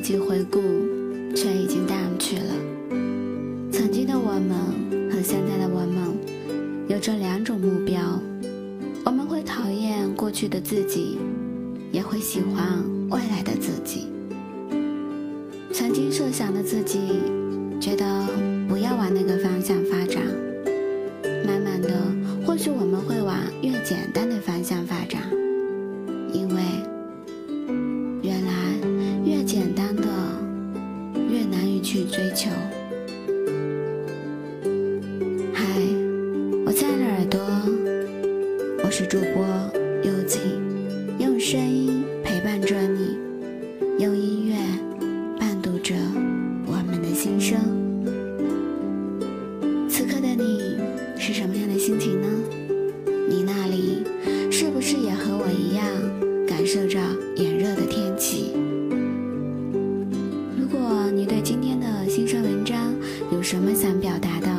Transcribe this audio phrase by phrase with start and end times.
[0.00, 0.60] 及回顾，
[1.34, 2.54] 却已经淡去了。
[3.70, 6.16] 曾经的我们和现在的我们，
[6.88, 8.20] 有着两种目标。
[9.04, 11.18] 我们会讨厌过去的自己，
[11.92, 14.08] 也会喜欢未来的自己。
[15.72, 16.98] 曾经设想的自己，
[17.80, 18.26] 觉得
[18.68, 19.38] 不要往那个
[39.00, 39.46] 是主播
[40.04, 40.42] 幽静，
[41.18, 43.16] 用声音陪伴着你，
[43.98, 44.54] 用音乐
[45.38, 45.94] 伴读着
[46.66, 47.58] 我们的心声。
[49.88, 50.76] 此刻的你。
[51.18, 52.28] 是什么样的心情呢？
[53.26, 54.04] 你那里
[54.52, 55.86] 是不是也和我一样
[56.46, 57.00] 感受着
[57.36, 58.52] 炎热的天气？
[60.58, 62.92] 如果你对今天的新生文章
[63.32, 64.49] 有什么想表达的，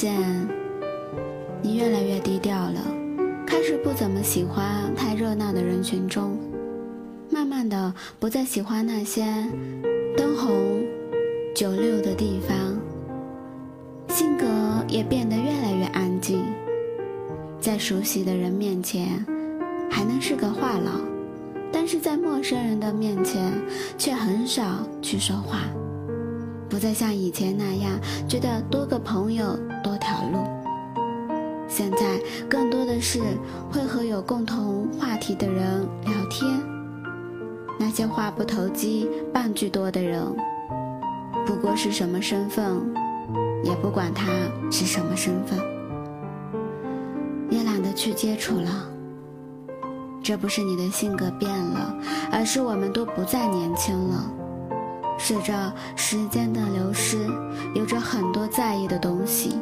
[0.00, 0.18] 现，
[1.60, 2.80] 你越来越低调了，
[3.46, 6.38] 开始不怎么喜欢太热闹的人群中，
[7.28, 9.26] 慢慢的不再喜欢那些
[10.16, 10.82] 灯红
[11.54, 12.80] 酒绿的地方，
[14.08, 14.46] 性格
[14.88, 16.42] 也变得越来越安静，
[17.60, 19.22] 在熟悉的人面前
[19.90, 20.98] 还能是个话痨，
[21.70, 23.52] 但是在陌生人的面前
[23.98, 24.64] 却很少
[25.02, 25.58] 去说话。
[26.70, 27.98] 不再像以前那样
[28.28, 30.38] 觉得多个朋友多条路，
[31.66, 33.20] 现在更多的是
[33.72, 36.48] 会和有共同话题的人聊天。
[37.76, 40.24] 那些话不投机半句多的人，
[41.44, 42.80] 不过是什么身份，
[43.64, 44.26] 也不管他
[44.70, 45.58] 是什么身份，
[47.50, 48.86] 也懒得去接触了。
[50.22, 51.98] 这不是你的性格变了，
[52.30, 54.34] 而是我们都不再年轻了。
[55.22, 57.18] 随着时间的流失，
[57.74, 59.58] 有着很多在意的东西，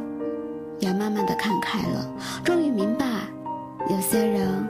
[0.78, 2.08] 也慢慢的看开了，
[2.44, 3.04] 终于明白，
[3.90, 4.66] 有些人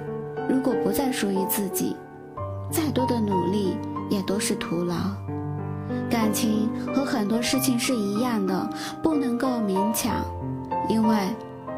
[0.48, 1.94] 如果不再属于自己，
[2.70, 3.76] 再多的努力
[4.08, 4.94] 也都是徒劳。
[6.10, 8.68] 感情和很多事情是一样的，
[9.02, 10.24] 不能够勉强，
[10.88, 11.16] 因为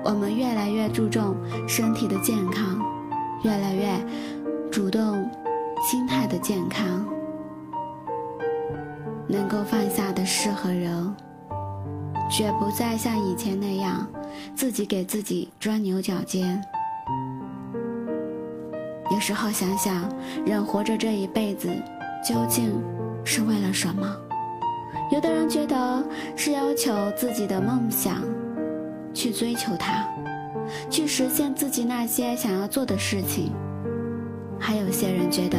[0.05, 2.81] 我们越来越注重身体的健康，
[3.43, 3.91] 越来越
[4.71, 5.29] 主动
[5.83, 7.05] 心态的健康。
[9.31, 11.15] 能够放下的事和人，
[12.29, 14.07] 绝不再像以前那样
[14.57, 16.61] 自己给自己钻牛角尖。
[19.13, 20.09] 有时候想想，
[20.45, 21.69] 人活着这一辈子
[22.27, 22.83] 究竟
[23.25, 24.17] 是为了什么？
[25.13, 26.05] 有的人觉得
[26.35, 28.17] 是要求自己的梦想，
[29.15, 30.05] 去追求它，
[30.89, 33.53] 去实现自己那些想要做的事情；
[34.59, 35.59] 还有些人觉得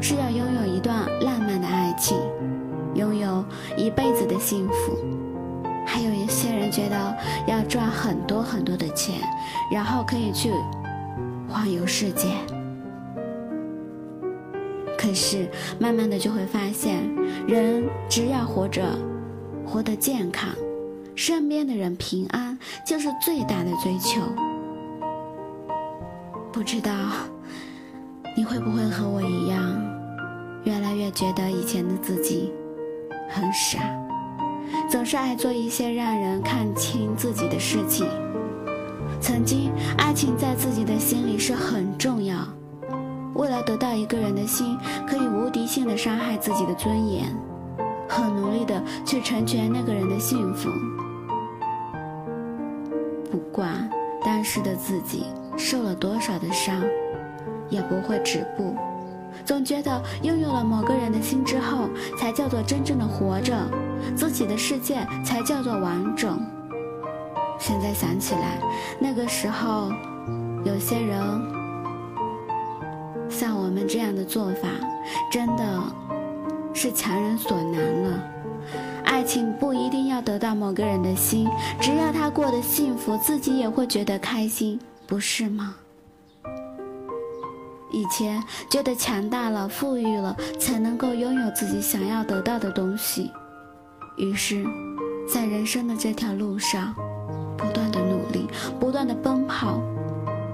[0.00, 2.16] 是要拥有一段浪漫的爱情。
[2.94, 3.44] 拥有
[3.76, 4.98] 一辈子的幸福，
[5.86, 7.16] 还有一些人觉得
[7.46, 9.14] 要赚很多很多的钱，
[9.70, 10.50] 然后可以去
[11.48, 12.28] 环游世界。
[14.98, 15.48] 可是
[15.78, 17.02] 慢慢的就会发现，
[17.48, 18.82] 人只要活着，
[19.66, 20.50] 活得健康，
[21.16, 24.20] 身边的人平安，就是最大的追求。
[26.52, 26.92] 不知道
[28.36, 29.58] 你会不会和我一样，
[30.64, 32.52] 越来越觉得以前的自己。
[33.32, 33.80] 很傻，
[34.90, 38.06] 总是爱做一些让人看清自己的事情。
[39.20, 42.36] 曾经，爱情在自己的心里是很重要。
[43.34, 44.76] 为了得到一个人的心，
[45.08, 47.34] 可以无敌性的伤害自己的尊严，
[48.06, 50.68] 很努力的去成全那个人的幸福。
[53.30, 53.88] 不管
[54.22, 55.24] 当时的自己
[55.56, 56.82] 受了多少的伤，
[57.70, 58.76] 也不会止步。
[59.44, 61.88] 总觉得拥有了某个人的心之后，
[62.18, 63.54] 才叫做真正的活着，
[64.14, 66.40] 自己的世界才叫做完整。
[67.58, 68.60] 现在想起来，
[68.98, 69.90] 那个时候，
[70.64, 71.20] 有些人
[73.28, 74.68] 像我们这样的做法，
[75.30, 75.82] 真的
[76.74, 78.22] 是强人所难了。
[79.04, 81.48] 爱情不一定要得到某个人的心，
[81.80, 85.76] 只要他过得幸福，自己也会觉得开心，不是吗？
[87.92, 93.30] 以前觉得强大了、富裕了，才能够拥有自己想要得到的东西。
[94.16, 94.64] 于是，
[95.28, 96.94] 在人生的这条路上，
[97.56, 98.48] 不断的努力，
[98.80, 99.80] 不断的奔跑，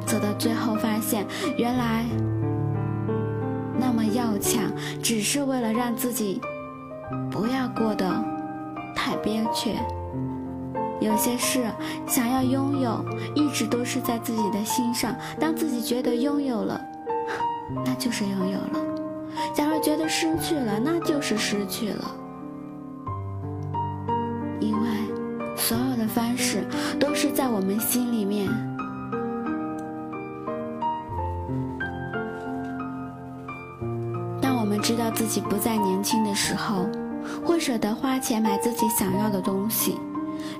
[0.05, 1.27] 走到最后，发现
[1.57, 2.05] 原来
[3.79, 4.63] 那么要强，
[5.03, 6.41] 只是为了让自己
[7.31, 8.05] 不要过得
[8.95, 9.75] 太憋屈。
[11.01, 11.65] 有些事
[12.09, 15.15] 想要拥有，一直都是在自己的心上。
[15.39, 16.81] 当自己觉得拥有了，
[17.85, 18.81] 那就是拥有了；
[19.55, 22.15] 假如觉得失去了，那就是失去了。
[24.61, 24.89] 因为
[25.57, 26.65] 所有的方式
[26.99, 28.49] 都是在我们心里面。
[34.41, 36.87] 当我们知道自己不再年轻的时候，
[37.45, 39.97] 会舍得花钱买自己想要的东西，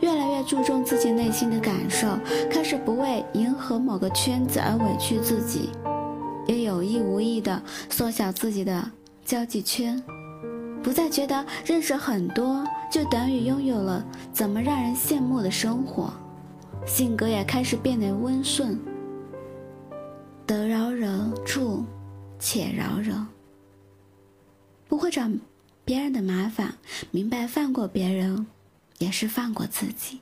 [0.01, 2.07] 越来越注重自己内心的感受，
[2.51, 5.71] 开始不为迎合某个圈子而委屈自己。
[6.49, 8.91] 也有意无意地缩小自己的
[9.25, 10.03] 交际圈，
[10.83, 16.13] 不再觉得认识很多就等于拥有了怎么让人羡慕的生活，
[16.87, 18.79] 性格也开始变得温顺，
[20.47, 21.85] 得饶人处
[22.39, 23.27] 且饶人，
[24.89, 25.29] 不会找
[25.85, 26.75] 别人的麻烦，
[27.11, 28.47] 明白放过别人
[28.99, 30.21] 也是放过自己。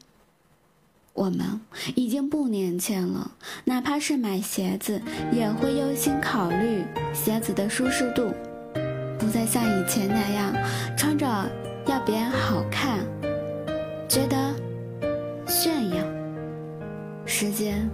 [1.16, 1.58] 我们
[1.94, 3.30] 已经不年轻了，
[3.64, 5.00] 哪怕是买鞋子，
[5.32, 6.84] 也会优先考虑
[7.14, 8.32] 鞋子的舒适度，
[9.18, 10.52] 不再像以前那样
[10.94, 11.26] 穿着
[11.86, 12.98] 要别人好看，
[14.06, 14.54] 觉得
[15.48, 15.96] 炫耀。
[17.24, 17.88] 时间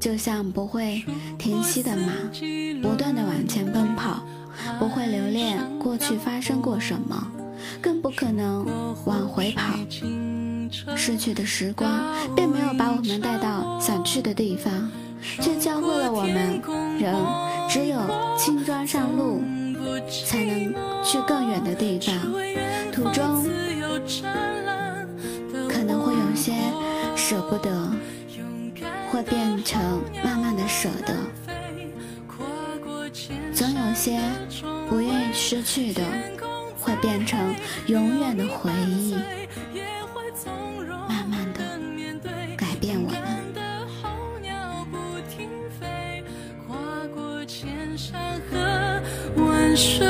[0.00, 1.04] 就像不会
[1.38, 2.12] 停息的马，
[2.82, 4.26] 不断的往前奔跑，
[4.78, 7.30] 不会留恋过去发生过什么，
[7.82, 8.66] 更不可能
[9.04, 9.78] 往回跑。
[10.96, 11.90] 逝去的时光
[12.34, 14.90] 并没有把我们带到想去的地方，
[15.40, 16.60] 却教会了我们：
[16.98, 17.14] 人
[17.68, 17.98] 只有
[18.38, 19.42] 轻装上路，
[20.26, 20.74] 才能
[21.04, 22.14] 去更远的地方。
[22.90, 23.44] 途中
[25.68, 26.52] 可能会有些
[27.16, 27.90] 舍不得，
[29.10, 29.80] 会变成
[30.24, 31.14] 慢慢的舍得。
[33.52, 34.18] 总有些
[34.88, 36.02] 不愿意失去的，
[36.78, 37.54] 会变成
[37.86, 39.14] 永远的回忆。
[49.76, 50.06] 睡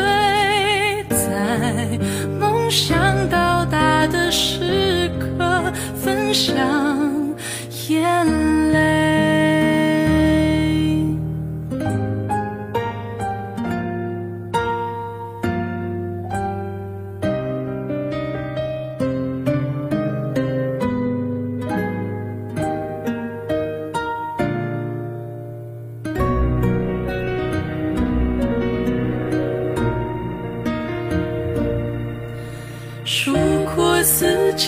[1.08, 1.98] 在
[2.40, 5.72] 梦想到达的时刻，
[6.02, 6.56] 分享
[7.88, 8.41] 眼泪。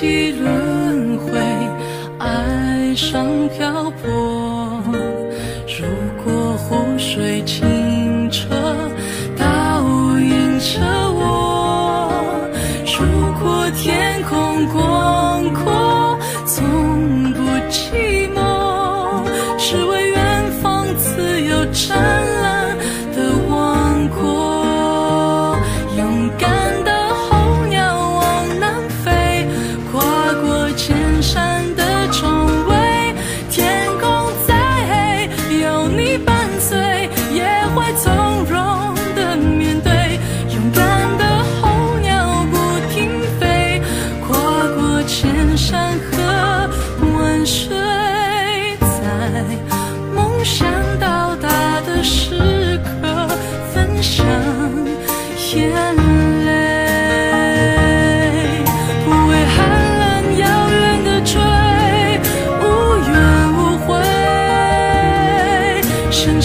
[0.05, 1.39] 一轮回，
[2.19, 3.84] 爱上飘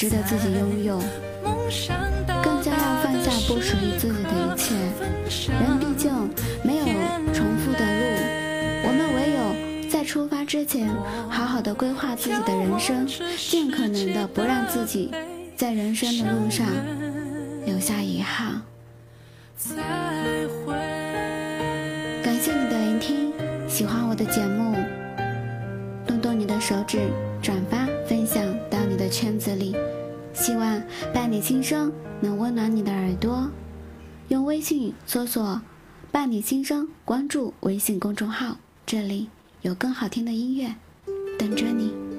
[0.00, 0.98] 值得自己拥有，
[2.42, 4.74] 更加要放下不属于自己的一切。
[5.52, 6.10] 人毕竟
[6.64, 6.86] 没有
[7.34, 8.16] 重复的路，
[8.82, 10.88] 我们唯有在出发之前
[11.28, 15.10] 好好的规划自己的人生，尽可能的不让自己。
[15.54, 16.66] 在人生的路上
[17.66, 18.62] 留下遗憾。
[22.24, 23.30] 感谢你的聆听，
[23.68, 24.74] 喜欢我的节目，
[26.06, 27.00] 动动你的手指，
[29.20, 29.76] 圈子里，
[30.32, 33.50] 希望伴你心声能温暖你的耳朵。
[34.28, 35.60] 用微信搜索
[36.10, 39.28] “伴你心声”，关注微信公众号，这里
[39.60, 40.74] 有更好听的音乐
[41.38, 42.09] 等着你。